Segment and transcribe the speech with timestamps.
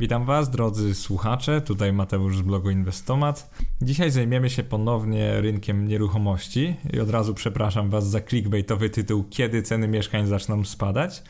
[0.00, 1.60] Witam Was, drodzy słuchacze.
[1.60, 3.50] Tutaj Mateusz z blogu Inwestomat.
[3.82, 9.62] Dzisiaj zajmiemy się ponownie rynkiem nieruchomości i od razu przepraszam Was za clickbaitowy tytuł Kiedy
[9.62, 11.22] ceny mieszkań zaczną spadać.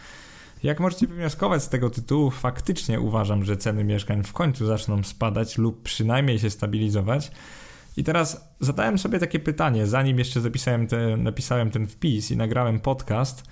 [0.62, 5.58] Jak możecie wywnioskować z tego tytułu, faktycznie uważam, że ceny mieszkań w końcu zaczną spadać
[5.58, 7.31] lub przynajmniej się stabilizować.
[7.96, 12.81] I teraz zadałem sobie takie pytanie, zanim jeszcze zapisałem te, napisałem ten wpis i nagrałem
[12.81, 13.44] podcast,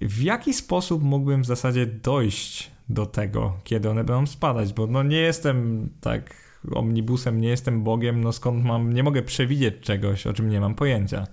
[0.00, 5.02] w jaki sposób mógłbym w zasadzie dojść do tego, kiedy one będą spadać, bo no
[5.02, 6.34] nie jestem tak
[6.72, 10.74] omnibusem, nie jestem Bogiem, no skąd mam, nie mogę przewidzieć czegoś, o czym nie mam
[10.74, 11.26] pojęcia.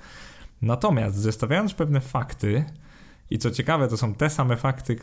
[0.62, 2.66] Natomiast zestawiając pewne fakty,
[3.30, 4.96] i co ciekawe, to są te same fakty,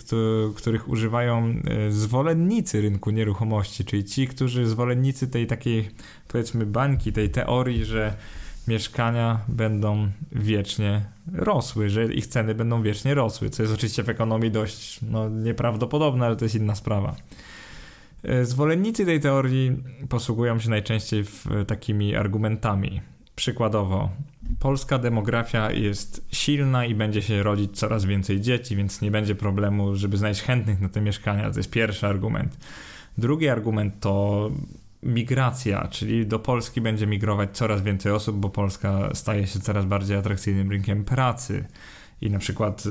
[0.57, 5.91] których używają e, zwolennicy rynku nieruchomości, czyli ci, którzy zwolennicy tej takiej,
[6.29, 8.17] powiedzmy, bańki, tej teorii, że
[8.69, 14.51] mieszkania będą wiecznie rosły, że ich ceny będą wiecznie rosły, co jest oczywiście w ekonomii
[14.51, 17.17] dość no, nieprawdopodobne, ale to jest inna sprawa.
[18.23, 19.77] E, zwolennicy tej teorii
[20.09, 23.01] posługują się najczęściej w, takimi argumentami.
[23.37, 24.11] Przykładowo,
[24.59, 29.97] polska demografia jest silna i będzie się rodzić coraz więcej dzieci, więc nie będzie problemu,
[29.97, 31.51] żeby znaleźć chętnych na te mieszkania.
[31.51, 32.57] To jest pierwszy argument.
[33.19, 34.51] Drugi argument to
[35.03, 40.17] migracja, czyli do Polski będzie migrować coraz więcej osób, bo Polska staje się coraz bardziej
[40.17, 41.65] atrakcyjnym rynkiem pracy.
[42.21, 42.85] I na przykład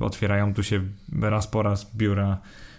[0.00, 0.82] y, otwierają tu się
[1.20, 2.38] raz po raz biura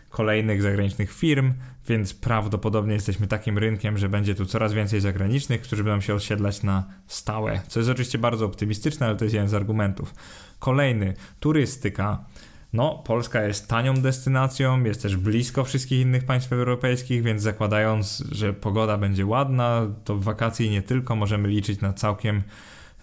[0.10, 1.54] kolejnych zagranicznych firm,
[1.88, 6.64] więc prawdopodobnie jesteśmy takim rynkiem, że będzie tu coraz więcej zagranicznych, którzy będą się osiedlać
[6.64, 7.62] na stałe.
[7.68, 10.14] Co jest oczywiście bardzo optymistyczne, ale to jest jeden z argumentów.
[10.60, 12.26] Kolejny, turystyka.
[12.74, 18.54] No, Polska jest tanią destynacją, jest też blisko wszystkich innych państw europejskich, więc zakładając, że
[18.54, 22.44] pogoda będzie ładna, to w wakacje nie tylko możemy liczyć na całkiem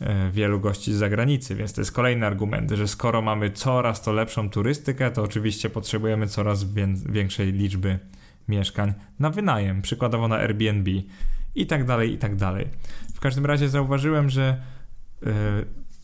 [0.00, 4.12] e, wielu gości z zagranicy, więc to jest kolejny argument, że skoro mamy coraz to
[4.12, 6.64] lepszą turystykę, to oczywiście potrzebujemy coraz
[7.08, 7.98] większej liczby
[8.48, 10.90] mieszkań na wynajem, przykładowo na Airbnb
[11.54, 12.68] i tak dalej, i tak dalej.
[13.14, 14.62] W każdym razie zauważyłem, że
[15.22, 15.30] yy,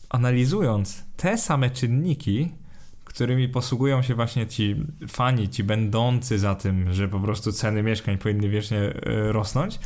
[0.09, 2.51] analizując te same czynniki,
[3.13, 4.75] którymi posługują się właśnie ci
[5.07, 9.79] fani, ci będący za tym, że po prostu ceny mieszkań powinny wiecznie e, rosnąć,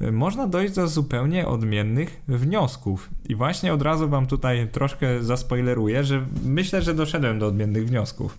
[0.00, 3.10] e, można dojść do zupełnie odmiennych wniosków.
[3.28, 8.38] I właśnie od razu wam tutaj troszkę zaspoileruję, że myślę, że doszedłem do odmiennych wniosków.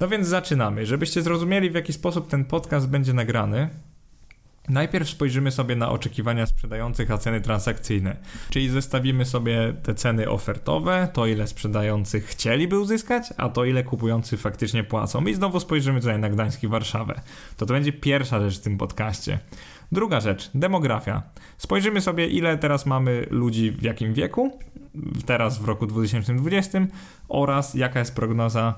[0.00, 0.86] No więc zaczynamy.
[0.86, 3.68] Żebyście zrozumieli, w jaki sposób ten podcast będzie nagrany,
[4.68, 8.16] Najpierw spojrzymy sobie na oczekiwania sprzedających, a ceny transakcyjne.
[8.50, 14.36] Czyli zestawimy sobie te ceny ofertowe, to ile sprzedających chcieliby uzyskać, a to ile kupujący
[14.36, 15.24] faktycznie płacą.
[15.26, 17.20] I znowu spojrzymy tutaj na Gdańsk i Warszawę.
[17.56, 19.38] To to będzie pierwsza rzecz w tym podcaście.
[19.92, 21.22] Druga rzecz, demografia.
[21.58, 24.58] Spojrzymy sobie, ile teraz mamy ludzi w jakim wieku,
[25.26, 26.78] teraz w roku 2020
[27.28, 28.74] oraz jaka jest prognoza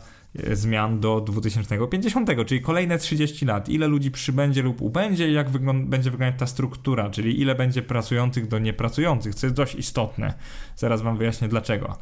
[0.53, 3.69] zmian do 2050, czyli kolejne 30 lat.
[3.69, 5.50] Ile ludzi przybędzie lub ubędzie, jak
[5.84, 10.34] będzie wyglądać ta struktura, czyli ile będzie pracujących do niepracujących, co jest dość istotne.
[10.77, 11.97] Zaraz Wam wyjaśnię dlaczego.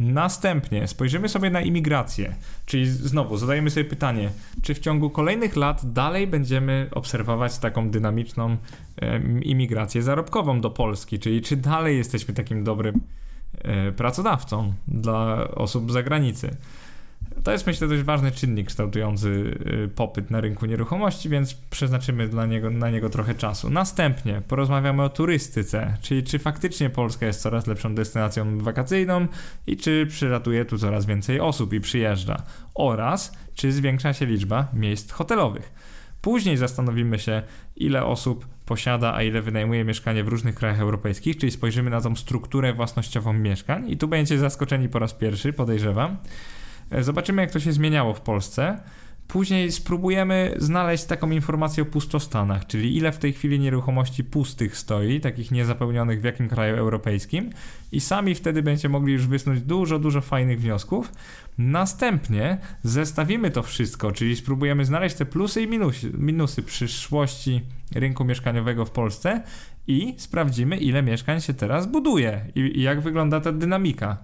[0.00, 2.34] Następnie spojrzymy sobie na imigrację,
[2.66, 4.30] czyli znowu zadajemy sobie pytanie,
[4.62, 8.56] czy w ciągu kolejnych lat dalej będziemy obserwować taką dynamiczną
[9.02, 13.00] e, imigrację zarobkową do Polski, czyli czy dalej jesteśmy takim dobrym
[13.58, 16.56] e, pracodawcą dla osób z zagranicy.
[17.44, 22.46] To jest myślę dość ważny czynnik kształtujący y, popyt na rynku nieruchomości, więc przeznaczymy dla
[22.46, 23.70] niego, na niego trochę czasu.
[23.70, 29.26] Następnie porozmawiamy o turystyce, czyli czy faktycznie Polska jest coraz lepszą destynacją wakacyjną
[29.66, 32.42] i czy przylatuje tu coraz więcej osób i przyjeżdża
[32.74, 35.72] oraz czy zwiększa się liczba miejsc hotelowych.
[36.22, 37.42] Później zastanowimy się,
[37.76, 42.16] ile osób posiada, a ile wynajmuje mieszkanie w różnych krajach europejskich, czyli spojrzymy na tą
[42.16, 46.16] strukturę własnościową mieszkań i tu będziecie zaskoczeni po raz pierwszy, podejrzewam.
[46.90, 48.78] E, zobaczymy, jak to się zmieniało w Polsce.
[49.28, 55.20] Później spróbujemy znaleźć taką informację o pustostanach, czyli ile w tej chwili nieruchomości pustych stoi,
[55.20, 57.50] takich niezapełnionych w jakim kraju europejskim,
[57.92, 61.12] i sami wtedy będziecie mogli już wysnuć dużo, dużo fajnych wniosków.
[61.58, 67.62] Następnie zestawimy to wszystko, czyli spróbujemy znaleźć te plusy i minusy, minusy przyszłości
[67.94, 69.42] rynku mieszkaniowego w Polsce
[69.86, 74.18] i sprawdzimy, ile mieszkań się teraz buduje i, i jak wygląda ta dynamika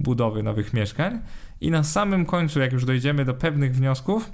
[0.00, 1.20] budowy nowych mieszkań.
[1.60, 4.30] I na samym końcu, jak już dojdziemy do pewnych wniosków,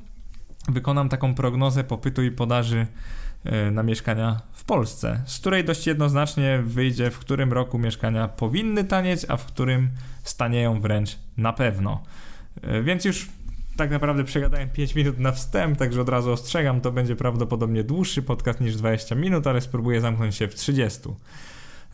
[0.68, 2.86] wykonam taką prognozę popytu i podaży
[3.44, 8.84] e, na mieszkania w Polsce, z której dość jednoznacznie wyjdzie, w którym roku mieszkania powinny
[8.84, 9.90] tanieć, a w którym
[10.22, 12.02] stanieją wręcz na pewno.
[12.62, 13.28] E, więc już
[13.76, 18.22] tak naprawdę przegadałem 5 minut na wstęp, także od razu ostrzegam, to będzie prawdopodobnie dłuższy
[18.22, 21.00] podcast niż 20 minut, ale spróbuję zamknąć się w 30.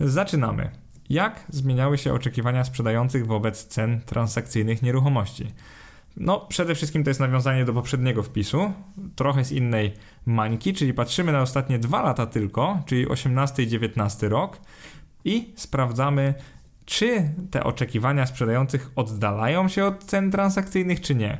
[0.01, 0.71] Zaczynamy.
[1.11, 5.47] Jak zmieniały się oczekiwania sprzedających wobec cen transakcyjnych nieruchomości?
[6.17, 8.73] No, przede wszystkim to jest nawiązanie do poprzedniego wpisu,
[9.17, 9.95] trochę z innej
[10.27, 14.59] mańki, czyli patrzymy na ostatnie dwa lata tylko, czyli 18 i 19 rok
[15.25, 16.35] i sprawdzamy,
[16.85, 21.39] czy te oczekiwania sprzedających oddalają się od cen transakcyjnych, czy nie.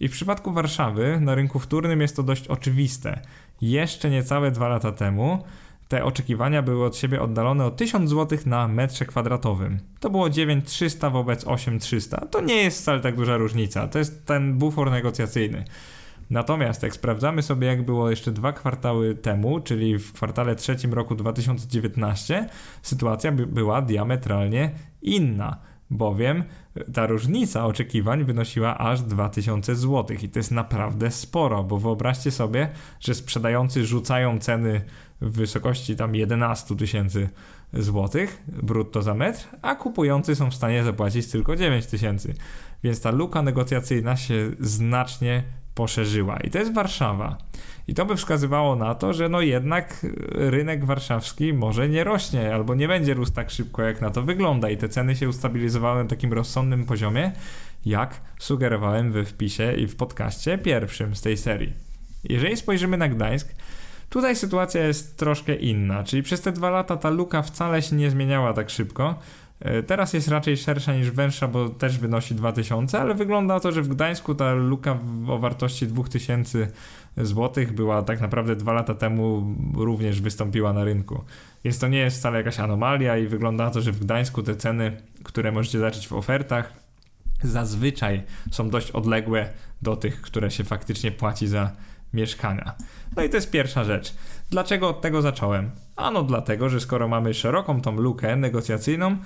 [0.00, 3.20] I w przypadku Warszawy na rynku wtórnym jest to dość oczywiste.
[3.60, 5.44] Jeszcze niecałe dwa lata temu
[5.92, 9.78] te oczekiwania były od siebie oddalone o 1000 zł na metrze kwadratowym.
[10.00, 12.26] To było 9300 wobec 8300.
[12.26, 13.88] To nie jest wcale tak duża różnica.
[13.88, 15.64] To jest ten bufor negocjacyjny.
[16.30, 21.14] Natomiast jak sprawdzamy sobie, jak było jeszcze dwa kwartały temu, czyli w kwartale trzecim roku
[21.14, 22.46] 2019,
[22.82, 24.70] sytuacja by była diametralnie
[25.02, 25.56] inna,
[25.92, 26.44] bowiem
[26.94, 32.68] ta różnica oczekiwań wynosiła aż 2000 zł i to jest naprawdę sporo, bo wyobraźcie sobie,
[33.00, 34.80] że sprzedający rzucają ceny
[35.20, 37.28] w wysokości tam 11 tysięcy
[37.74, 42.34] złotych brutto za metr, a kupujący są w stanie zapłacić tylko 9 tysięcy.
[42.84, 45.42] Więc ta luka negocjacyjna się znacznie
[45.74, 46.36] poszerzyła.
[46.36, 47.38] I to jest Warszawa.
[47.88, 52.74] I to by wskazywało na to, że no jednak rynek warszawski może nie rośnie albo
[52.74, 54.70] nie będzie rósł tak szybko, jak na to wygląda.
[54.70, 57.32] I te ceny się ustabilizowały na takim rozsądnym poziomie,
[57.86, 61.72] jak sugerowałem we wpisie i w podcaście pierwszym z tej serii.
[62.24, 63.54] Jeżeli spojrzymy na Gdańsk,
[64.12, 68.10] Tutaj sytuacja jest troszkę inna, czyli przez te dwa lata ta luka wcale się nie
[68.10, 69.18] zmieniała tak szybko.
[69.62, 73.82] E, teraz jest raczej szersza niż węższa, bo też wynosi 2000, ale wygląda to, że
[73.82, 74.98] w Gdańsku ta luka
[75.28, 76.68] o wartości 2000
[77.16, 81.24] zł była tak naprawdę dwa lata temu również wystąpiła na rynku.
[81.64, 84.56] Więc to nie jest wcale jakaś anomalia i wygląda na to, że w Gdańsku te
[84.56, 86.72] ceny, które możecie zobaczyć w ofertach,
[87.42, 89.48] zazwyczaj są dość odległe
[89.82, 91.70] do tych, które się faktycznie płaci za
[92.12, 92.74] mieszkania.
[93.16, 94.14] No i to jest pierwsza rzecz.
[94.50, 95.70] Dlaczego od tego zacząłem?
[95.96, 99.16] Ano dlatego, że skoro mamy szeroką tą lukę negocjacyjną,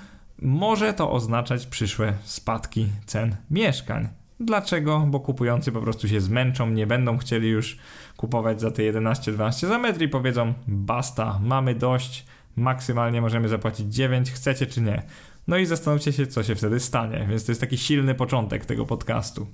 [0.42, 4.08] może to oznaczać przyszłe spadki cen mieszkań.
[4.40, 5.00] Dlaczego?
[5.00, 7.78] Bo kupujący po prostu się zmęczą, nie będą chcieli już
[8.16, 14.32] kupować za te 11-12 za metr i powiedzą basta, mamy dość, maksymalnie możemy zapłacić 9,
[14.32, 15.02] chcecie czy nie.
[15.48, 18.86] No i zastanówcie się, co się wtedy stanie, więc to jest taki silny początek tego
[18.86, 19.46] podcastu.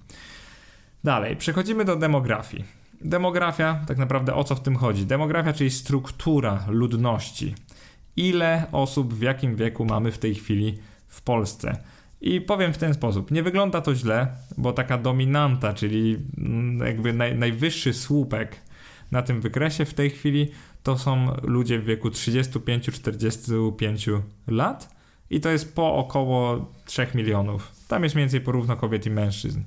[1.05, 2.65] Dalej, przechodzimy do demografii.
[3.01, 5.07] Demografia, tak naprawdę o co w tym chodzi?
[5.07, 7.55] Demografia, czyli struktura ludności.
[8.17, 10.79] Ile osób w jakim wieku mamy w tej chwili
[11.09, 11.77] w Polsce?
[12.21, 14.27] I powiem w ten sposób, nie wygląda to źle,
[14.59, 18.57] bo taka dominanta, czyli mm, jakby naj, najwyższy słupek
[19.11, 20.49] na tym wykresie w tej chwili
[20.83, 24.97] to są ludzie w wieku 35-45 lat
[25.31, 27.73] i to jest po około 3 milionów.
[27.89, 29.61] Tam jest mniej więcej porówno kobiet i mężczyzn.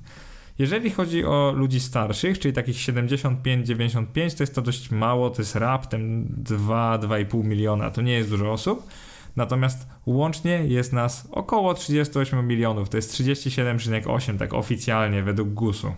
[0.58, 5.56] Jeżeli chodzi o ludzi starszych, czyli takich 75-95, to jest to dość mało, to jest
[5.56, 8.88] raptem 2-2,5 miliona, to nie jest dużo osób.
[9.36, 15.94] Natomiast łącznie jest nas około 38 milionów, to jest 37,8 tak oficjalnie według GUS-u.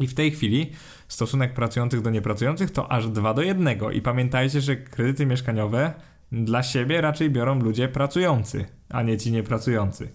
[0.00, 0.72] I w tej chwili
[1.08, 3.68] stosunek pracujących do niepracujących to aż 2 do 1.
[3.92, 5.92] I pamiętajcie, że kredyty mieszkaniowe
[6.32, 10.10] dla siebie raczej biorą ludzie pracujący, a nie ci niepracujący.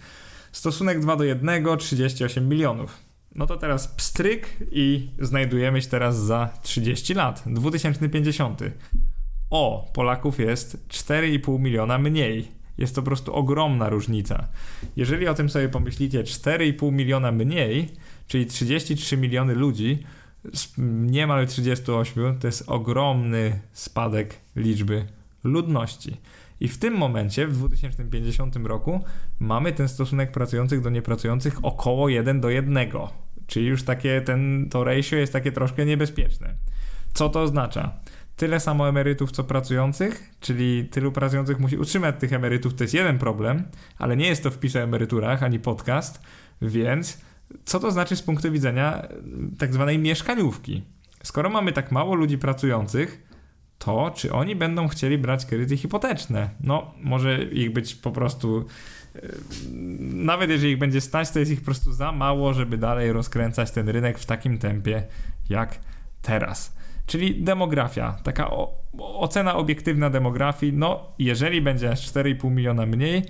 [0.52, 3.13] Stosunek 2 do 1, 38 milionów.
[3.36, 8.62] No to teraz pstryk i znajdujemy się teraz za 30 lat, 2050.
[9.50, 12.52] O, Polaków jest 4,5 miliona mniej.
[12.78, 14.48] Jest to po prostu ogromna różnica.
[14.96, 17.90] Jeżeli o tym sobie pomyślicie, 4,5 miliona mniej,
[18.28, 20.04] czyli 33 miliony ludzi,
[20.78, 25.06] niemal 38, to jest ogromny spadek liczby
[25.44, 26.18] ludności.
[26.60, 29.04] I w tym momencie, w 2050 roku,
[29.40, 32.90] mamy ten stosunek pracujących do niepracujących około 1 do 1.
[33.48, 36.54] Czyli już takie, ten, to ratio jest takie troszkę niebezpieczne.
[37.14, 37.94] Co to oznacza?
[38.36, 43.20] Tyle samo emerytów, co pracujących, czyli tylu pracujących musi utrzymać tych emerytów, to jest jeden
[43.20, 43.64] problem,
[43.98, 46.22] ale nie jest to wpis o emeryturach ani podcast,
[46.62, 47.22] więc
[47.66, 49.08] co to znaczy z punktu widzenia
[49.58, 50.84] tak zwanej mieszkaniówki?
[51.24, 53.24] Skoro mamy tak mało ludzi pracujących,
[53.78, 56.50] to czy oni będą chcieli brać kredyty hipoteczne?
[56.60, 58.66] No, może ich być po prostu.
[59.16, 59.20] E,
[60.14, 63.72] nawet jeżeli ich będzie stać, to jest ich po prostu za mało, żeby dalej rozkręcać
[63.72, 65.04] ten rynek w takim tempie
[65.50, 65.80] jak
[66.22, 66.76] teraz.
[67.06, 70.74] Czyli demografia, taka o, ocena obiektywna demografii.
[70.74, 73.24] No, jeżeli będzie aż 4,5 miliona mniej,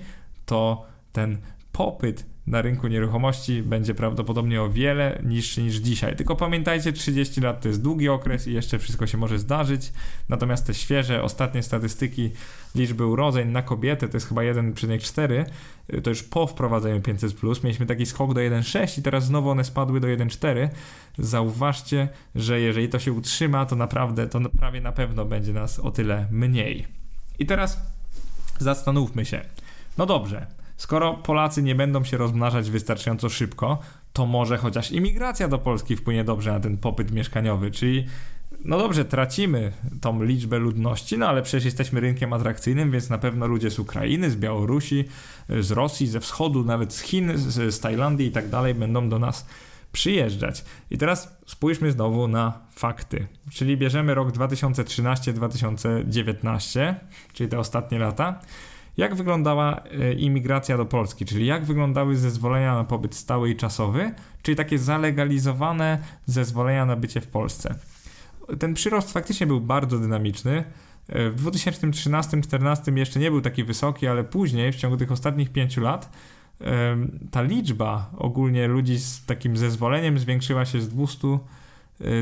[0.46, 1.38] to ten
[1.72, 6.16] popyt na rynku nieruchomości będzie prawdopodobnie o wiele niższy niż dzisiaj.
[6.16, 9.92] Tylko pamiętajcie, 30 lat to jest długi okres i jeszcze wszystko się może zdarzyć.
[10.28, 12.30] Natomiast te świeże, ostatnie statystyki
[12.74, 15.44] liczby urodzeń na kobietę to jest chyba 1,4.
[16.02, 17.42] To już po wprowadzeniu 500.
[17.64, 20.68] Mieliśmy taki skok do 1,6 i teraz znowu one spadły do 1,4.
[21.18, 25.90] Zauważcie, że jeżeli to się utrzyma, to naprawdę, to prawie na pewno będzie nas o
[25.90, 26.86] tyle mniej.
[27.38, 27.80] I teraz
[28.58, 29.40] zastanówmy się.
[29.98, 30.46] No dobrze
[30.84, 33.78] Skoro Polacy nie będą się rozmnażać wystarczająco szybko,
[34.12, 38.06] to może chociaż imigracja do Polski wpłynie dobrze na ten popyt mieszkaniowy, czyli
[38.64, 43.46] no dobrze, tracimy tą liczbę ludności, no ale przecież jesteśmy rynkiem atrakcyjnym, więc na pewno
[43.46, 45.04] ludzie z Ukrainy, z Białorusi,
[45.60, 49.18] z Rosji, ze wschodu, nawet z Chin, z, z Tajlandii i tak dalej będą do
[49.18, 49.46] nas
[49.92, 50.64] przyjeżdżać.
[50.90, 53.26] I teraz spójrzmy znowu na fakty.
[53.52, 56.94] Czyli bierzemy rok 2013-2019,
[57.32, 58.40] czyli te ostatnie lata.
[58.96, 64.14] Jak wyglądała e, imigracja do Polski, czyli jak wyglądały zezwolenia na pobyt stały i czasowy,
[64.42, 67.74] czyli takie zalegalizowane zezwolenia na bycie w Polsce.
[68.58, 70.64] Ten przyrost faktycznie był bardzo dynamiczny.
[71.08, 75.80] E, w 2013-2014 jeszcze nie był taki wysoki, ale później, w ciągu tych ostatnich pięciu
[75.80, 76.10] lat,
[77.30, 81.38] ta liczba ogólnie ludzi z takim zezwoleniem zwiększyła się z 200 e,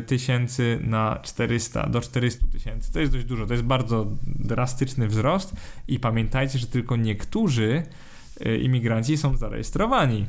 [0.06, 2.92] tysięcy na 400, do 400 tysięcy.
[2.92, 5.56] To jest dość dużo, to jest bardzo drastyczny wzrost
[5.88, 7.82] i pamiętajcie, że tylko niektórzy
[8.40, 10.26] e, imigranci są zarejestrowani.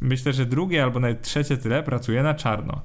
[0.00, 2.82] Myślę, że drugie albo nawet trzecie tyle pracuje na czarno.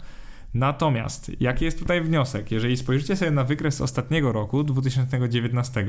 [0.53, 2.51] Natomiast, jaki jest tutaj wniosek?
[2.51, 5.85] Jeżeli spojrzycie sobie na wykres ostatniego roku, 2019,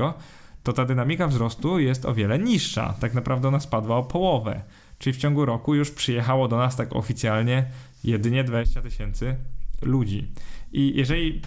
[0.62, 2.94] to ta dynamika wzrostu jest o wiele niższa.
[3.00, 4.62] Tak naprawdę ona spadła o połowę.
[4.98, 7.64] Czyli w ciągu roku już przyjechało do nas tak oficjalnie
[8.04, 9.36] jedynie 20 tysięcy
[9.82, 10.28] ludzi.
[10.72, 11.42] I jeżeli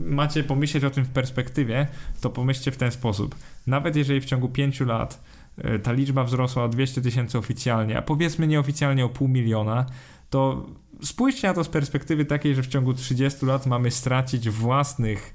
[0.00, 1.86] macie pomyśleć o tym w perspektywie,
[2.20, 3.34] to pomyślcie w ten sposób.
[3.66, 5.24] Nawet jeżeli w ciągu 5 lat
[5.58, 9.86] e, ta liczba wzrosła o 200 tysięcy oficjalnie, a powiedzmy nieoficjalnie o pół miliona,
[10.30, 10.66] to
[11.02, 15.34] spójrzcie na to z perspektywy takiej, że w ciągu 30 lat mamy stracić własnych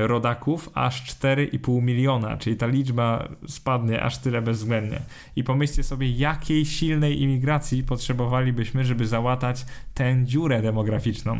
[0.00, 5.00] rodaków aż 4,5 miliona, czyli ta liczba spadnie aż tyle bezwzględnie.
[5.36, 11.38] I pomyślcie sobie, jakiej silnej imigracji potrzebowalibyśmy, żeby załatać tę dziurę demograficzną.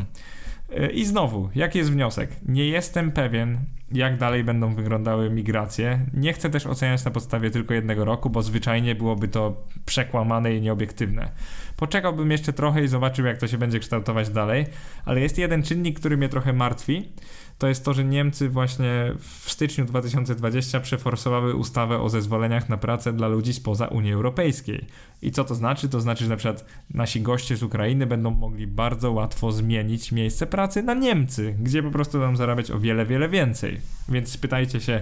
[0.75, 2.29] E, I znowu, jaki jest wniosek?
[2.47, 3.57] Nie jestem pewien,
[3.91, 5.99] jak dalej będą wyglądały migracje.
[6.13, 10.61] Nie chcę też oceniać na podstawie tylko jednego roku, bo zwyczajnie byłoby to przekłamane i
[10.61, 11.31] nieobiektywne.
[11.77, 14.65] Poczekałbym jeszcze trochę i zobaczył, jak to się będzie kształtować dalej,
[15.05, 17.09] ale jest jeden czynnik, który mnie trochę martwi.
[17.57, 23.13] To jest to, że Niemcy właśnie w styczniu 2020 przeforsowały ustawę o zezwoleniach na pracę
[23.13, 24.85] dla ludzi spoza Unii Europejskiej.
[25.21, 25.89] I co to znaczy?
[25.89, 30.47] To znaczy, że na przykład nasi goście z Ukrainy będą mogli bardzo łatwo zmienić miejsce
[30.47, 33.81] pracy na Niemcy, gdzie po prostu będą zarabiać o wiele, wiele więcej.
[34.09, 35.01] Więc spytajcie się,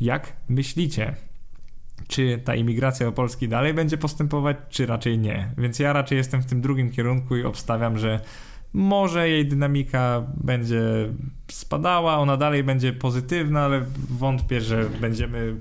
[0.00, 1.14] jak myślicie?
[2.08, 5.50] czy ta imigracja do Polski dalej będzie postępować, czy raczej nie.
[5.58, 8.20] Więc ja raczej jestem w tym drugim kierunku i obstawiam, że
[8.72, 10.82] może jej dynamika będzie
[11.50, 15.56] spadała, ona dalej będzie pozytywna, ale wątpię, że będziemy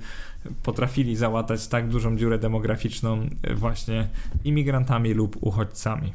[0.64, 4.08] potrafili załatać tak dużą dziurę demograficzną właśnie
[4.44, 6.14] imigrantami lub uchodźcami.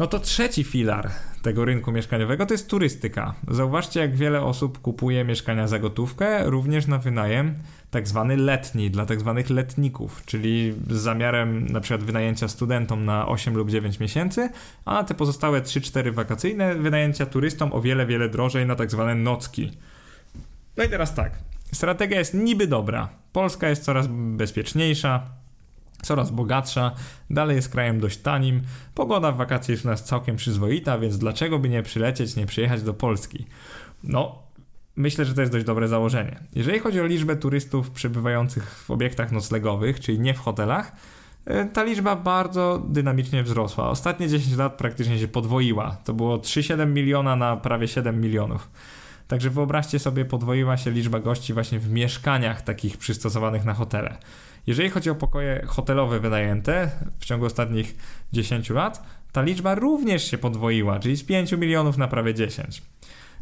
[0.00, 1.10] No to trzeci filar
[1.42, 3.34] tego rynku mieszkaniowego to jest turystyka.
[3.48, 7.54] Zauważcie, jak wiele osób kupuje mieszkania za gotówkę, również na wynajem
[7.90, 13.28] tak zwany letni, dla tak zwanych letników, czyli z zamiarem na przykład wynajęcia studentom na
[13.28, 14.48] 8 lub 9 miesięcy,
[14.84, 19.70] a te pozostałe 3-4 wakacyjne wynajęcia turystom o wiele, wiele drożej na tak zwane nocki.
[20.76, 21.32] No i teraz tak,
[21.72, 23.08] strategia jest niby dobra.
[23.32, 25.39] Polska jest coraz bezpieczniejsza,
[26.02, 26.92] coraz bogatsza,
[27.30, 28.62] dalej jest krajem dość tanim,
[28.94, 32.82] pogoda w wakacje jest u nas całkiem przyzwoita, więc dlaczego by nie przylecieć, nie przyjechać
[32.82, 33.46] do Polski?
[34.04, 34.38] No,
[34.96, 36.40] myślę, że to jest dość dobre założenie.
[36.54, 40.92] Jeżeli chodzi o liczbę turystów przebywających w obiektach noclegowych, czyli nie w hotelach,
[41.44, 43.88] e, ta liczba bardzo dynamicznie wzrosła.
[43.88, 45.96] Ostatnie 10 lat praktycznie się podwoiła.
[46.04, 48.70] To było 3,7 miliona na prawie 7 milionów.
[49.28, 54.18] Także wyobraźcie sobie, podwoiła się liczba gości właśnie w mieszkaniach takich przystosowanych na hotele.
[54.70, 57.96] Jeżeli chodzi o pokoje hotelowe wynajęte w ciągu ostatnich
[58.32, 62.82] 10 lat, ta liczba również się podwoiła, czyli z 5 milionów na prawie 10.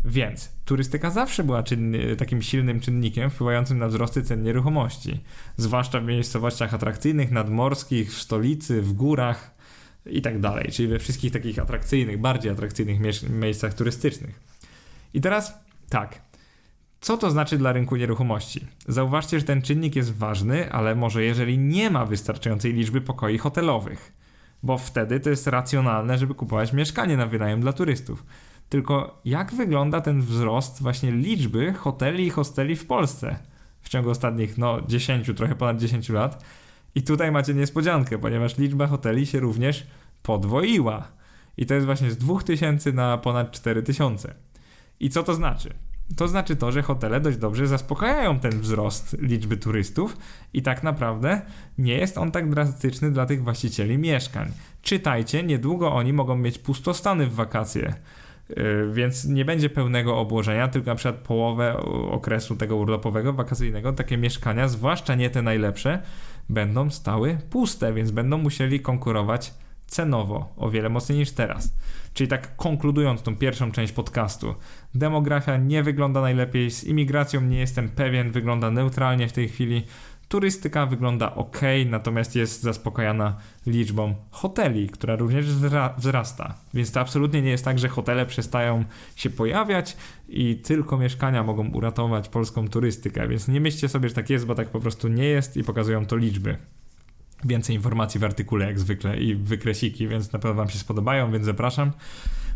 [0.04, 5.20] Więc turystyka zawsze była czynny, takim silnym czynnikiem wpływającym na wzrosty cen nieruchomości,
[5.56, 9.54] zwłaszcza w miejscowościach atrakcyjnych, nadmorskich, w stolicy, w górach
[10.06, 10.34] i tak
[10.72, 12.98] czyli we wszystkich takich atrakcyjnych, bardziej atrakcyjnych
[13.30, 14.40] miejscach turystycznych.
[15.14, 15.58] I teraz
[15.88, 16.20] tak,
[17.00, 18.66] co to znaczy dla rynku nieruchomości?
[18.88, 24.12] Zauważcie, że ten czynnik jest ważny, ale może jeżeli nie ma wystarczającej liczby pokoi hotelowych,
[24.62, 28.24] bo wtedy to jest racjonalne, żeby kupować mieszkanie na wynajem dla turystów.
[28.68, 33.36] Tylko jak wygląda ten wzrost właśnie liczby hoteli i hosteli w Polsce
[33.80, 36.44] w ciągu ostatnich no 10, trochę ponad 10 lat?
[36.94, 39.86] I tutaj macie niespodziankę, ponieważ liczba hoteli się również
[40.22, 41.08] podwoiła.
[41.56, 44.34] I to jest właśnie z 2000 na ponad 4000.
[45.00, 45.74] I co to znaczy?
[46.16, 50.16] To znaczy to, że hotele dość dobrze zaspokajają ten wzrost liczby turystów
[50.52, 51.42] i tak naprawdę
[51.78, 54.52] nie jest on tak drastyczny dla tych właścicieli mieszkań.
[54.82, 57.94] Czytajcie, niedługo oni mogą mieć pustostany w wakacje.
[58.48, 61.76] Yy, więc nie będzie pełnego obłożenia, tylko na przykład połowę
[62.10, 66.02] okresu tego urlopowego, wakacyjnego, takie mieszkania, zwłaszcza nie te najlepsze,
[66.48, 69.54] będą stały puste, więc będą musieli konkurować
[69.86, 71.74] cenowo o wiele mocniej niż teraz.
[72.18, 74.54] Czyli tak konkludując tą pierwszą część podcastu,
[74.94, 79.82] demografia nie wygląda najlepiej, z imigracją nie jestem pewien, wygląda neutralnie w tej chwili.
[80.28, 85.46] Turystyka wygląda ok, natomiast jest zaspokajana liczbą hoteli, która również
[85.96, 86.54] wzrasta.
[86.74, 88.84] Więc to absolutnie nie jest tak, że hotele przestają
[89.16, 89.96] się pojawiać
[90.28, 93.28] i tylko mieszkania mogą uratować polską turystykę.
[93.28, 96.06] Więc nie myślcie sobie, że tak jest, bo tak po prostu nie jest i pokazują
[96.06, 96.56] to liczby.
[97.44, 101.44] Więcej informacji w artykule jak zwykle i wykresiki, więc na pewno Wam się spodobają, więc
[101.44, 101.92] zapraszam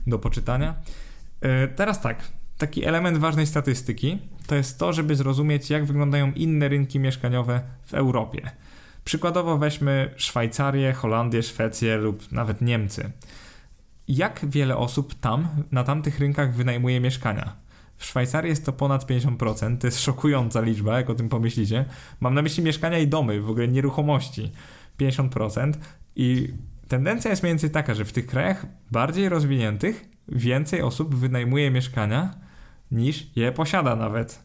[0.06, 0.74] do poczytania.
[1.40, 6.68] E, teraz tak, taki element ważnej statystyki to jest to, żeby zrozumieć, jak wyglądają inne
[6.68, 8.50] rynki mieszkaniowe w Europie.
[9.04, 13.10] Przykładowo weźmy Szwajcarię, Holandię, Szwecję lub nawet Niemcy.
[14.08, 17.62] Jak wiele osób tam, na tamtych rynkach wynajmuje mieszkania?
[18.02, 21.85] W Szwajcarii jest to ponad 50%, to jest szokująca liczba, jak o tym pomyślicie.
[22.21, 24.52] Mam na myśli mieszkania i domy, w ogóle nieruchomości.
[24.99, 25.73] 50%
[26.16, 26.49] i
[26.88, 32.35] tendencja jest mniej więcej taka, że w tych krajach bardziej rozwiniętych więcej osób wynajmuje mieszkania
[32.90, 34.44] niż je posiada nawet.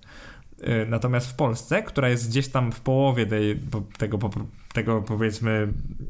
[0.60, 3.60] Y, natomiast w Polsce, która jest gdzieś tam w połowie tej,
[3.98, 4.20] tego,
[4.74, 5.68] tego powiedzmy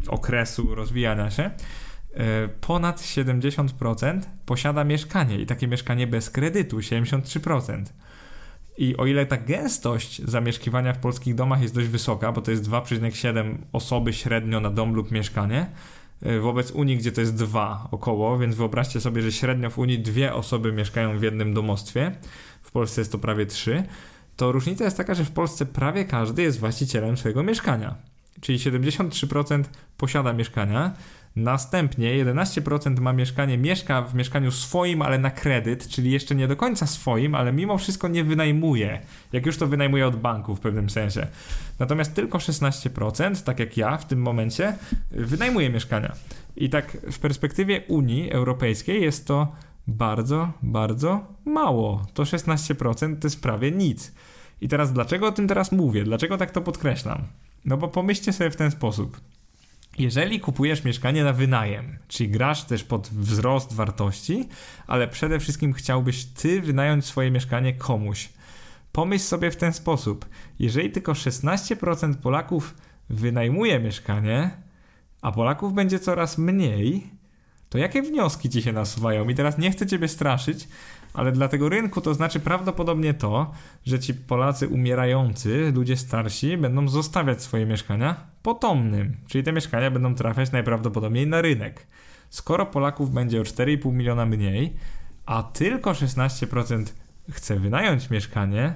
[0.07, 1.51] okresu rozwijania się,
[2.61, 7.83] ponad 70% posiada mieszkanie i takie mieszkanie bez kredytu 73%.
[8.77, 12.69] I o ile ta gęstość zamieszkiwania w polskich domach jest dość wysoka, bo to jest
[12.69, 15.69] 2,7 osoby średnio na dom lub mieszkanie,
[16.25, 19.99] y, wobec Unii, gdzie to jest 2 około, więc wyobraźcie sobie, że średnio w Unii
[19.99, 22.11] dwie osoby mieszkają w jednym domostwie,
[22.61, 23.83] w Polsce jest to prawie 3,
[24.35, 27.95] to różnica jest taka, że w Polsce prawie każdy jest właścicielem swojego mieszkania.
[28.41, 29.63] Czyli 73%
[29.97, 30.93] posiada mieszkania,
[31.37, 36.55] Następnie 11% ma mieszkanie, mieszka w mieszkaniu swoim, ale na kredyt, czyli jeszcze nie do
[36.55, 39.01] końca swoim, ale mimo wszystko nie wynajmuje.
[39.33, 41.27] Jak już to wynajmuje od banku w pewnym sensie.
[41.79, 44.75] Natomiast tylko 16%, tak jak ja w tym momencie,
[45.11, 46.15] wynajmuje mieszkania.
[46.55, 49.55] I tak w perspektywie Unii Europejskiej jest to
[49.87, 52.05] bardzo, bardzo mało.
[52.13, 54.13] To 16% to jest prawie nic.
[54.61, 56.03] I teraz dlaczego o tym teraz mówię?
[56.03, 57.23] Dlaczego tak to podkreślam?
[57.65, 59.21] No bo pomyślcie sobie w ten sposób.
[59.97, 64.49] Jeżeli kupujesz mieszkanie na wynajem, czyli grasz też pod wzrost wartości,
[64.87, 68.29] ale przede wszystkim chciałbyś ty wynająć swoje mieszkanie komuś,
[68.91, 70.25] pomyśl sobie w ten sposób.
[70.59, 72.75] Jeżeli tylko 16% Polaków
[73.09, 74.51] wynajmuje mieszkanie,
[75.21, 77.11] a Polaków będzie coraz mniej,
[77.69, 79.29] to jakie wnioski ci się nasuwają?
[79.29, 80.67] I teraz nie chcę ciebie straszyć,
[81.17, 83.51] ale dla tego rynku to znaczy prawdopodobnie to,
[83.85, 90.15] że ci Polacy umierający, ludzie starsi, będą zostawiać swoje mieszkania potomnym, czyli te mieszkania będą
[90.15, 91.87] trafiać najprawdopodobniej na rynek.
[92.29, 94.73] Skoro Polaków będzie o 4,5 miliona mniej,
[95.25, 96.85] a tylko 16%
[97.31, 98.73] chce wynająć mieszkanie,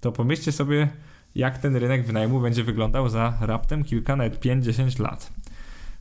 [0.00, 0.88] to pomyślcie sobie,
[1.34, 5.32] jak ten rynek wynajmu będzie wyglądał za raptem kilka, nawet 5-10 lat.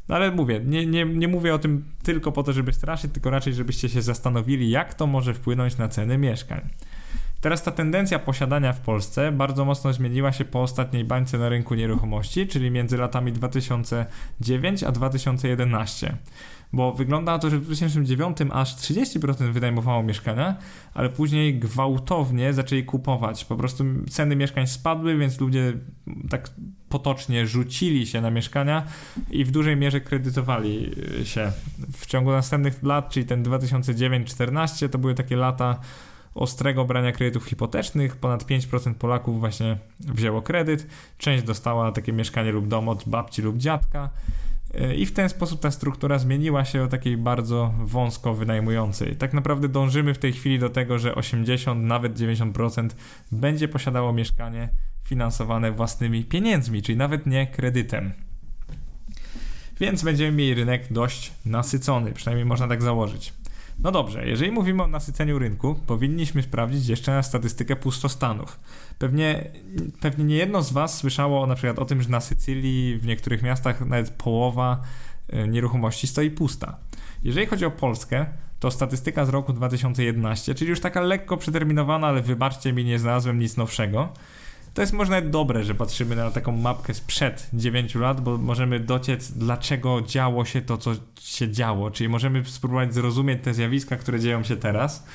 [0.09, 3.29] No ale mówię, nie, nie, nie mówię o tym tylko po to, żeby straszyć, tylko
[3.29, 6.69] raczej, żebyście się zastanowili, jak to może wpłynąć na ceny mieszkań.
[7.41, 11.75] Teraz ta tendencja posiadania w Polsce bardzo mocno zmieniła się po ostatniej bańce na rynku
[11.75, 16.17] nieruchomości, czyli między latami 2009 a 2011
[16.73, 20.57] bo wygląda na to, że w 2009 aż 30% wynajmowało mieszkania,
[20.93, 23.45] ale później gwałtownie zaczęli kupować.
[23.45, 25.73] Po prostu ceny mieszkań spadły, więc ludzie
[26.29, 26.49] tak
[26.93, 28.85] potocznie rzucili się na mieszkania
[29.31, 31.51] i w dużej mierze kredytowali się.
[31.93, 35.79] W ciągu następnych lat, czyli ten 2009-14, to były takie lata
[36.35, 38.15] ostrego brania kredytów hipotecznych.
[38.15, 40.87] Ponad 5% Polaków właśnie wzięło kredyt.
[41.17, 44.09] Część dostała takie mieszkanie lub dom od babci lub dziadka.
[44.73, 49.15] E, I w ten sposób ta struktura zmieniła się o takiej bardzo wąsko wynajmującej.
[49.15, 52.89] Tak naprawdę dążymy w tej chwili do tego, że 80, nawet 90%
[53.31, 54.69] będzie posiadało mieszkanie
[55.03, 58.13] finansowane własnymi pieniędzmi, czyli nawet nie kredytem.
[59.79, 63.33] Więc będziemy mieli rynek dość nasycony, przynajmniej można tak założyć.
[63.79, 68.59] No dobrze, jeżeli mówimy o nasyceniu rynku, powinniśmy sprawdzić jeszcze statystykę pustostanów.
[68.99, 69.51] Pewnie,
[70.01, 73.41] pewnie nie jedno z Was słyszało na przykład o tym, że na Sycylii w niektórych
[73.41, 74.81] miastach nawet połowa
[75.29, 76.77] e, nieruchomości stoi pusta.
[77.23, 78.25] Jeżeli chodzi o Polskę,
[78.59, 83.39] to statystyka z roku 2011, czyli już taka lekko przeterminowana, ale wybaczcie mi, nie znalazłem
[83.39, 84.13] nic nowszego.
[84.73, 88.79] To jest może nawet dobre, że patrzymy na taką mapkę sprzed 9 lat, bo możemy
[88.79, 91.91] dociec, dlaczego działo się to, co się działo.
[91.91, 95.07] Czyli możemy spróbować zrozumieć te zjawiska, które dzieją się teraz.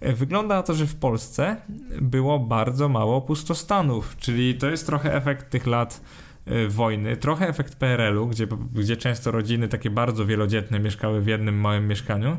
[0.00, 1.56] E, wygląda na to, że w Polsce
[2.00, 6.00] było bardzo mało pustostanów, czyli to jest trochę efekt tych lat
[6.46, 11.60] e, wojny, trochę efekt PRL-u, gdzie, gdzie często rodziny takie bardzo wielodzietne mieszkały w jednym
[11.60, 12.36] małym mieszkaniu.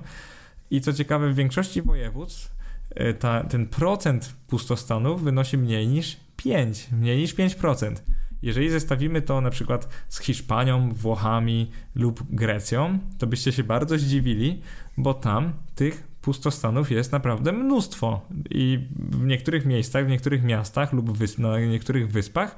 [0.72, 2.56] I co ciekawe, w większości województw
[2.90, 7.96] e, ta, ten procent pustostanów wynosi mniej niż 5, mniej niż 5%.
[8.42, 14.62] jeżeli zestawimy to na przykład z Hiszpanią, Włochami lub Grecją, to byście się bardzo zdziwili,
[14.98, 21.18] bo tam tych pustostanów jest naprawdę mnóstwo i w niektórych miejscach, w niektórych miastach lub
[21.18, 22.56] wysp, na niektórych wyspach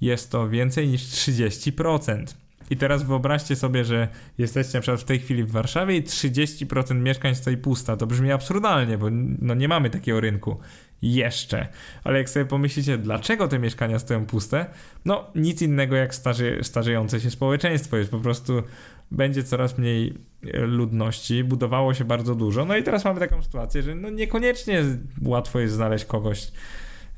[0.00, 2.24] jest to więcej niż 30%.
[2.70, 6.94] I teraz wyobraźcie sobie, że jesteście na przykład w tej chwili w Warszawie i 30%
[6.94, 7.96] mieszkań stoi pusta.
[7.96, 9.06] To brzmi absurdalnie, bo
[9.38, 10.60] no nie mamy takiego rynku.
[11.02, 11.68] Jeszcze.
[12.04, 14.66] Ale jak sobie pomyślicie, dlaczego te mieszkania stoją puste,
[15.04, 17.96] no nic innego jak starze, starzejące się społeczeństwo.
[17.96, 18.62] Jest po prostu,
[19.10, 20.14] będzie coraz mniej
[20.54, 22.64] e, ludności, budowało się bardzo dużo.
[22.64, 24.84] No i teraz mamy taką sytuację, że no niekoniecznie
[25.22, 26.52] łatwo jest znaleźć kogoś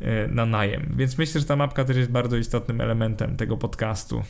[0.01, 0.95] e, na najem.
[0.97, 4.23] Więc myślę, że ta mapka też jest bardzo istotnym elementem tego podcastu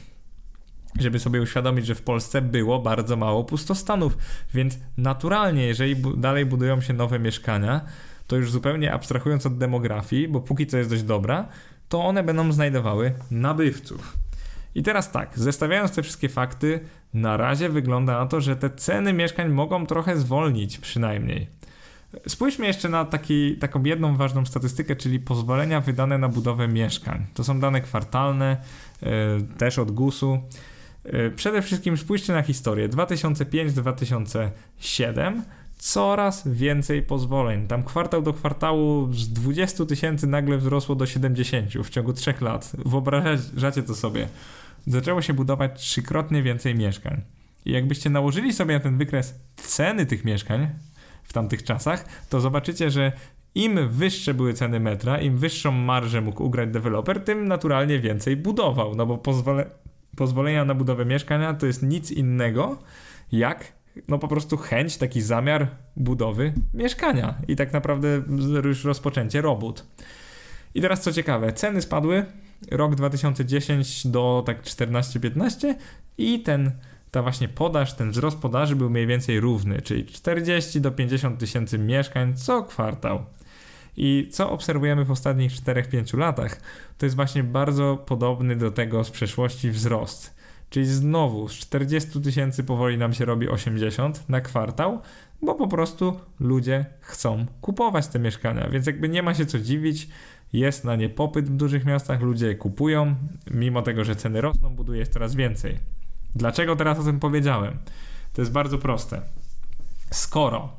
[1.01, 4.19] żeby sobie uświadomić, że w Polsce było bardzo mało pustostanów,
[4.55, 7.81] więc naturalnie, jeżeli bu dalej budują się nowe mieszkania,
[8.27, 11.49] to już zupełnie abstrahując od demografii, bo póki co jest dość dobra,
[11.89, 14.19] to one będą znajdowały nabywców.
[14.75, 16.81] I teraz tak, zestawiając te wszystkie fakty,
[17.15, 21.47] na razie wygląda na to, że te ceny mieszkań mogą trochę zwolnić przynajmniej.
[22.29, 27.27] Spójrzmy jeszcze na taki, taką jedną ważną statystykę, czyli pozwolenia wydane na budowę mieszkań.
[27.35, 28.57] To są dane kwartalne,
[29.03, 29.09] yy,
[29.59, 30.39] też od GUS-u.
[31.05, 35.43] E, przede wszystkim spójrzcie na historię 2005-2007
[35.85, 37.67] coraz więcej pozwoleń.
[37.67, 42.73] Tam kwartał do kwartału z 20 tysięcy nagle wzrosło do 70 w ciągu 3 lat.
[42.87, 44.29] Wyobrażacie to sobie.
[44.87, 47.21] Zaczęło się budować trzykrotnie więcej mieszkań.
[47.65, 50.69] I jakbyście nałożyli sobie na ten wykres ceny tych mieszkań
[51.23, 53.13] w tamtych czasach, to zobaczycie, że
[53.55, 58.95] im wyższe były ceny metra, im wyższą marżę mógł ugrać deweloper, tym naturalnie więcej budował,
[58.95, 59.71] no bo pozwolenia
[60.17, 62.79] pozwolenia na budowę mieszkania to jest nic innego
[63.33, 63.73] jak
[64.09, 68.23] no po prostu chęć, taki zamiar budowy mieszkania i tak naprawdę
[68.65, 69.87] już rozpoczęcie robót.
[70.75, 72.25] I teraz co ciekawe, ceny spadły
[72.71, 75.75] rok 2010 do tak 14-15
[76.19, 76.73] i ten
[77.11, 81.79] ta właśnie podaż, ten wzrost podaży był mniej więcej równy, czyli 40 do 50 tysięcy
[81.79, 83.25] mieszkań co kwartał.
[83.97, 86.61] I co obserwujemy w ostatnich 4-5 latach,
[86.99, 90.35] to jest właśnie bardzo podobny do tego z przeszłości wzrost.
[90.75, 95.01] Czyli znowu z 40 tysięcy powoli nam się robi 80 na kwartał,
[95.43, 100.09] bo po prostu ludzie chcą kupować te mieszkania, więc jakby nie ma się co dziwić,
[100.53, 103.15] jest na nie popyt w dużych miastach, ludzie je kupują,
[103.51, 105.79] mimo tego, że ceny rosną, buduje jest coraz więcej.
[106.35, 107.79] Dlaczego teraz o tym powiedziałem?
[108.33, 109.23] To jest bardzo proste.
[110.11, 110.73] Skoro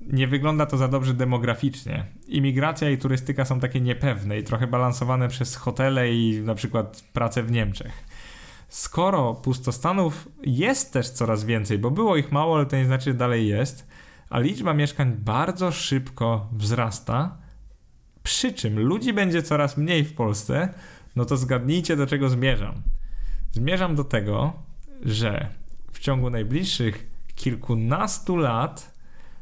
[0.00, 2.06] nie wygląda to za dobrze demograficznie.
[2.28, 7.42] Imigracja i turystyka są takie niepewne i trochę balansowane przez hotele i na przykład pracę
[7.42, 8.11] w Niemczech.
[8.72, 13.14] Skoro pustostanów jest też coraz więcej, bo było ich mało, ale to nie znaczy, że
[13.14, 13.88] dalej jest,
[14.30, 17.38] a liczba mieszkań bardzo szybko wzrasta,
[18.22, 20.74] przy czym ludzi będzie coraz mniej w Polsce,
[21.16, 22.74] no to zgadnijcie do czego zmierzam.
[23.52, 24.52] Zmierzam do tego,
[25.02, 25.48] że
[25.92, 28.92] w ciągu najbliższych kilkunastu lat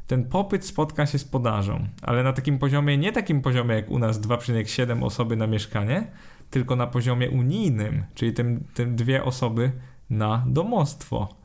[0.07, 3.99] ten popyt spotka się z podażą, ale na takim poziomie, nie takim poziomie jak u
[3.99, 6.11] nas 2,7 osoby na mieszkanie,
[6.51, 9.71] tylko na poziomie unijnym, czyli tym, tym dwie osoby
[10.09, 11.35] na domostwo.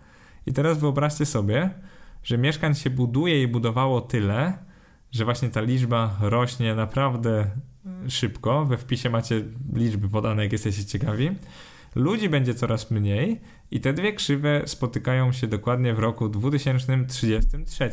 [0.46, 1.70] I teraz wyobraźcie sobie,
[2.22, 4.58] że mieszkań się buduje i budowało tyle,
[5.12, 7.50] że właśnie ta liczba rośnie naprawdę
[8.08, 8.64] szybko.
[8.64, 9.42] We wpisie macie
[9.72, 11.30] liczby podane, jak jesteście ciekawi
[11.96, 13.40] ludzi będzie coraz mniej
[13.70, 17.90] i te dwie krzywe spotykają się dokładnie w roku 2033.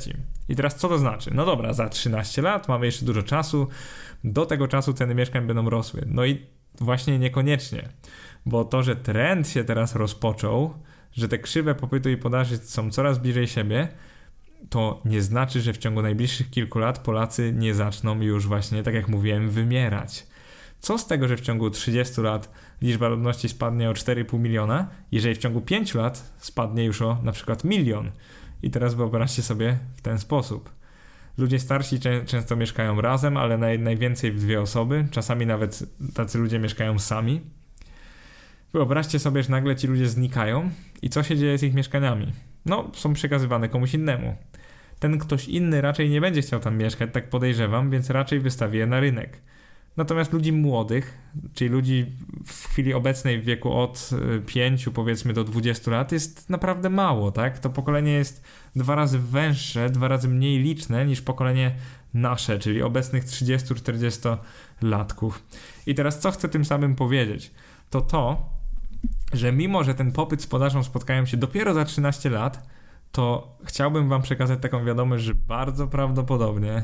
[0.49, 1.31] I teraz co to znaczy?
[1.33, 3.67] No dobra, za 13 lat mamy jeszcze dużo czasu,
[4.23, 6.01] do tego czasu ceny mieszkań będą rosły.
[6.07, 6.45] No i
[6.79, 7.89] właśnie niekoniecznie,
[8.45, 10.73] bo to, że trend się teraz rozpoczął,
[11.11, 13.87] że te krzywe popytu i podaży są coraz bliżej siebie,
[14.69, 18.93] to nie znaczy, że w ciągu najbliższych kilku lat Polacy nie zaczną już właśnie, tak
[18.93, 20.27] jak mówiłem, wymierać.
[20.79, 25.35] Co z tego, że w ciągu 30 lat liczba ludności spadnie o 4,5 miliona, jeżeli
[25.35, 28.11] w ciągu 5 lat spadnie już o na przykład milion?
[28.63, 30.69] I teraz wyobraźcie sobie w ten sposób.
[31.37, 35.07] Ludzie starsi często mieszkają razem, ale naj, najwięcej w dwie osoby.
[35.11, 37.41] Czasami nawet tacy ludzie mieszkają sami.
[38.73, 40.69] Wyobraźcie sobie, że nagle ci ludzie znikają
[41.01, 42.33] i co się dzieje z ich mieszkaniami?
[42.65, 44.35] No, są przekazywane komuś innemu.
[44.99, 48.87] Ten ktoś inny raczej nie będzie chciał tam mieszkać, tak podejrzewam, więc raczej wystawi je
[48.87, 49.41] na rynek.
[49.97, 51.17] Natomiast ludzi młodych,
[51.53, 52.05] czyli ludzi
[52.45, 54.09] w chwili obecnej w wieku od
[54.45, 57.59] 5 y, powiedzmy do 20 lat jest naprawdę mało, tak?
[57.59, 58.43] To pokolenie jest
[58.75, 61.75] dwa razy węższe, dwa razy mniej liczne niż pokolenie
[62.13, 64.37] nasze, czyli obecnych 30-40
[64.81, 65.43] latków.
[65.85, 67.51] I teraz co chcę tym samym powiedzieć?
[67.89, 68.49] To to,
[69.33, 72.67] że mimo, że ten popyt z podażą spotkają się dopiero za 13 lat,
[73.11, 76.83] to chciałbym wam przekazać taką wiadomość, że bardzo prawdopodobnie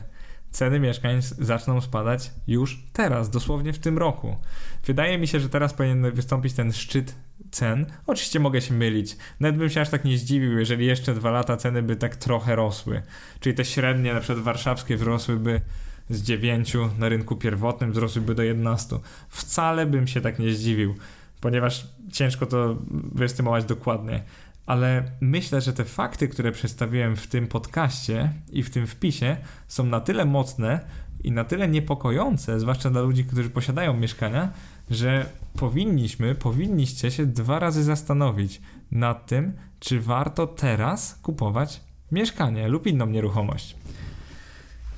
[0.52, 4.38] ceny mieszkań zaczną spadać już teraz, dosłownie w tym roku.
[4.86, 7.16] Wydaje mi się, że teraz powinien wystąpić ten szczyt
[7.52, 7.86] cen.
[8.08, 9.18] Oczywiście mogę się mylić.
[9.40, 12.56] Nawet bym się aż tak nie zdziwił, jeżeli jeszcze dwa lata ceny by tak trochę
[12.56, 13.02] rosły.
[13.40, 15.62] Czyli te średnie, na przykład warszawskie, wzrosłyby
[16.10, 18.96] z 9 na rynku pierwotnym, wzrosłyby do 11.
[19.30, 20.96] Wcale bym się tak nie zdziwił,
[21.42, 24.24] ponieważ ciężko to wyestymować dokładnie.
[24.70, 29.86] Ale myślę, że te fakty, które przedstawiłem w tym podcaście i w tym wpisie, są
[29.86, 30.80] na tyle mocne
[31.24, 34.52] i na tyle niepokojące, zwłaszcza dla ludzi, którzy posiadają mieszkania,
[34.90, 42.88] że powinniśmy, powinniście się dwa razy zastanowić nad tym, czy warto teraz kupować mieszkanie lub
[42.88, 43.76] inną nieruchomość.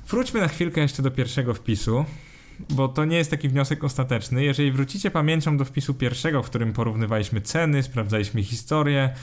[0.08, 2.04] Wróćmy na chwilkę jeszcze do pierwszego wpisu,
[2.70, 4.44] bo to nie jest taki wniosek ostateczny.
[4.44, 9.14] Jeżeli wrócicie pamięcią do wpisu pierwszego, w którym porównywaliśmy ceny, sprawdzaliśmy historię,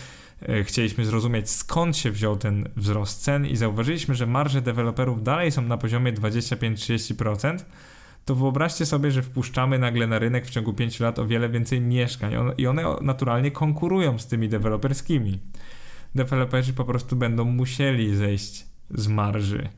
[0.63, 5.61] chcieliśmy zrozumieć skąd się wziął ten wzrost cen i zauważyliśmy, że marże deweloperów dalej są
[5.61, 7.57] na poziomie 25-30%,
[8.25, 11.81] to wyobraźcie sobie, że wpuszczamy nagle na rynek w ciągu 5 lat o wiele więcej
[11.81, 15.39] mieszkań i one naturalnie konkurują z tymi deweloperskimi.
[16.15, 19.69] Deweloperzy po prostu będą musieli zejść z marży.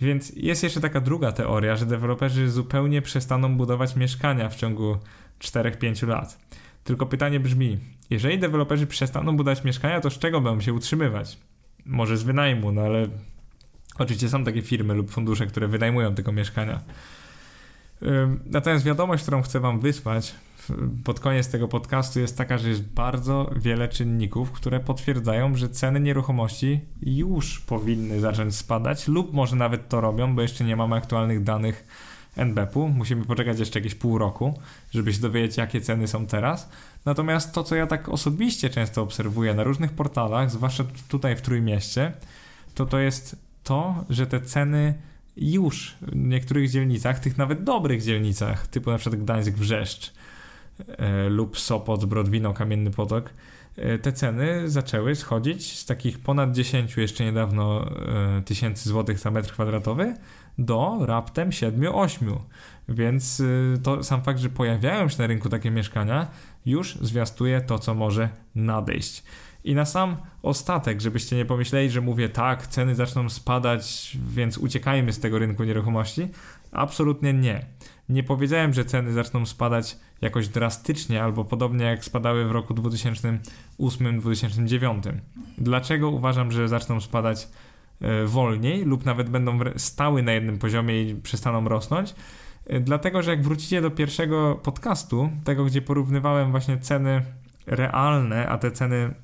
[0.00, 4.98] Więc jest jeszcze taka druga teoria, że deweloperzy zupełnie przestaną budować mieszkania w ciągu
[5.40, 6.38] 4-5 lat.
[6.84, 7.78] Tylko pytanie brzmi,
[8.10, 11.38] jeżeli deweloperzy przestaną budować mieszkania, to z czego będą się utrzymywać?
[11.86, 13.08] Może z wynajmu, no ale
[13.98, 16.80] oczywiście są takie firmy lub fundusze, które wynajmują tylko mieszkania.
[18.46, 20.34] Natomiast wiadomość, którą chcę Wam wysłać
[21.04, 26.00] pod koniec tego podcastu jest taka, że jest bardzo wiele czynników, które potwierdzają, że ceny
[26.00, 31.42] nieruchomości już powinny zacząć spadać, lub może nawet to robią, bo jeszcze nie mamy aktualnych
[31.42, 31.86] danych
[32.36, 32.88] NBP-u.
[32.88, 34.58] Musimy poczekać jeszcze jakieś pół roku,
[34.90, 36.68] żeby się dowiedzieć, jakie ceny są teraz.
[37.04, 42.12] Natomiast to, co ja tak osobiście często obserwuję na różnych portalach, zwłaszcza tutaj w Trójmieście,
[42.74, 44.94] to to jest to, że te ceny
[45.36, 50.12] już w niektórych dzielnicach, tych nawet dobrych dzielnicach, typu na przykład Gdańsk-Wrzeszcz
[50.88, 53.30] e, lub Sopot, Brodwino, Kamienny Potok,
[53.76, 57.86] e, te ceny zaczęły schodzić z takich ponad 10 jeszcze niedawno
[58.38, 60.14] e, tysięcy złotych za metr kwadratowy
[60.58, 62.36] do raptem 7-8.
[62.88, 63.42] Więc
[63.82, 66.26] to sam fakt, że pojawiają się na rynku takie mieszkania,
[66.66, 69.24] już zwiastuje to, co może nadejść.
[69.64, 75.12] I na sam ostatek, żebyście nie pomyśleli, że mówię tak, ceny zaczną spadać, więc uciekajmy
[75.12, 76.28] z tego rynku nieruchomości.
[76.72, 77.66] Absolutnie nie.
[78.08, 85.12] Nie powiedziałem, że ceny zaczną spadać jakoś drastycznie albo podobnie jak spadały w roku 2008-2009.
[85.58, 87.48] Dlaczego uważam, że zaczną spadać
[88.26, 92.14] wolniej lub nawet będą stały na jednym poziomie i przestaną rosnąć?
[92.66, 97.22] E, dlatego, że jak wrócicie do pierwszego podcastu, tego gdzie porównywałem właśnie ceny
[97.66, 99.14] realne, a te ceny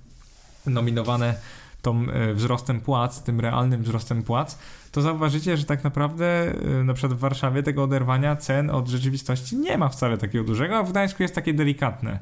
[0.66, 1.34] nominowane
[1.82, 4.58] tą e, wzrostem płac, tym realnym wzrostem płac,
[4.92, 9.56] to zauważycie, że tak naprawdę e, na przykład w Warszawie tego oderwania cen od rzeczywistości
[9.56, 12.18] nie ma wcale takiego dużego, a w Gdańsku jest takie delikatne.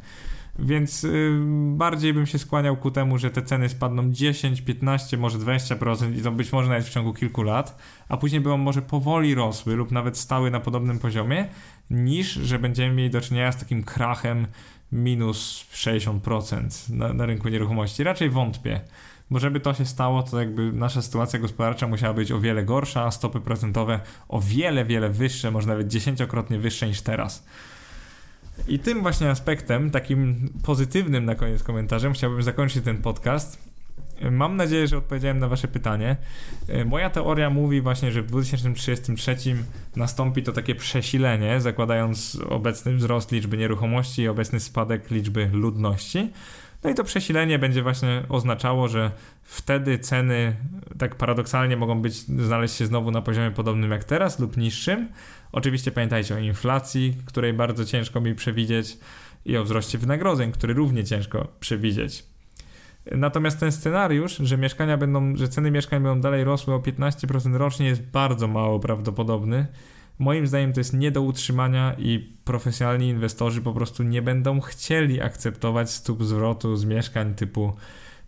[0.58, 1.38] Więc y,
[1.76, 6.22] bardziej bym się skłaniał ku temu, że te ceny spadną 10, 15, może 20% i
[6.22, 9.92] to być może nawet w ciągu kilku lat, a później będą może powoli rosły lub
[9.92, 11.48] nawet stały na podobnym poziomie,
[11.90, 14.46] niż że będziemy mieli do czynienia z takim krachem
[14.92, 18.04] minus 60% na, na rynku nieruchomości.
[18.04, 18.80] Raczej wątpię,
[19.30, 23.04] bo żeby to się stało, to jakby nasza sytuacja gospodarcza musiała być o wiele gorsza,
[23.04, 27.46] a stopy procentowe o wiele, wiele wyższe, może nawet dziesięciokrotnie wyższe niż teraz.
[28.68, 33.68] I tym właśnie aspektem, takim pozytywnym na koniec komentarzem, chciałbym zakończyć ten podcast.
[34.30, 36.16] Mam nadzieję, że odpowiedziałem na Wasze pytanie.
[36.68, 39.36] E, moja teoria mówi właśnie, że w 2033
[39.96, 46.30] nastąpi to takie przesilenie, zakładając obecny wzrost liczby nieruchomości i obecny spadek liczby ludności.
[46.84, 49.10] No i to przesilenie będzie właśnie oznaczało, że
[49.42, 50.56] wtedy ceny
[50.98, 55.08] tak paradoksalnie mogą być, znaleźć się znowu na poziomie podobnym jak teraz lub niższym.
[55.52, 58.98] Oczywiście pamiętajcie o inflacji, której bardzo ciężko mi przewidzieć
[59.44, 62.24] i o wzroście wynagrodzeń, który równie ciężko przewidzieć.
[63.12, 67.86] Natomiast ten scenariusz, że mieszkania będą, że ceny mieszkań będą dalej rosły o 15% rocznie
[67.86, 69.66] jest bardzo mało prawdopodobny.
[70.18, 75.20] Moim zdaniem to jest nie do utrzymania i profesjonalni inwestorzy po prostu nie będą chcieli
[75.20, 77.72] akceptować stóp zwrotu z mieszkań typu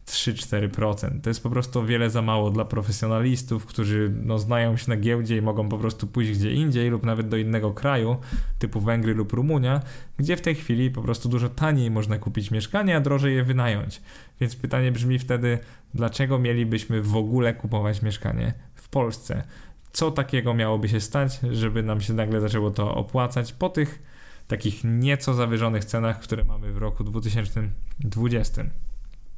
[0.07, 1.20] 3-4%.
[1.20, 5.37] To jest po prostu wiele za mało dla profesjonalistów, którzy no, znają się na giełdzie
[5.37, 8.16] i mogą po prostu pójść gdzie indziej lub nawet do innego kraju,
[8.59, 9.81] typu Węgry lub Rumunia,
[10.18, 14.03] gdzie w tej chwili po prostu dużo taniej można kupić mieszkanie, a drożej je wynająć.
[14.40, 15.59] Więc pytanie brzmi wtedy,
[15.94, 19.42] dlaczego mielibyśmy w ogóle kupować mieszkanie w Polsce?
[19.92, 24.03] Co takiego miałoby się stać, żeby nam się nagle zaczęło to opłacać po tych
[24.48, 28.64] takich nieco zawyżonych cenach, które mamy w roku 2020?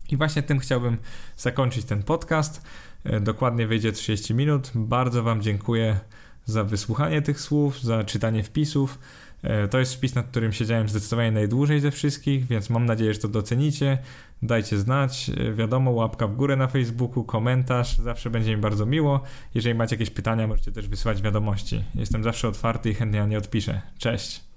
[0.09, 0.97] I właśnie tym chciałbym
[1.37, 2.63] zakończyć ten podcast.
[3.05, 4.71] E, dokładnie wyjdzie 30 minut.
[4.75, 6.01] Bardzo Wam dziękuję
[6.45, 8.99] za wysłuchanie tych słów, za czytanie wpisów.
[9.43, 13.21] E, to jest wpis, nad którym siedziałem zdecydowanie najdłużej ze wszystkich, więc mam nadzieję, że
[13.21, 13.99] to docenicie.
[14.43, 19.23] Dajcie znać, e, wiadomo, łapka w górę na Facebooku, komentarz, zawsze będzie mi bardzo miło.
[19.55, 21.85] Jeżeli macie jakieś pytania, możecie też wysyłać wiadomości.
[21.95, 23.81] Jestem zawsze otwarty i chętnie na nie odpiszę.
[23.99, 24.52] Cześć!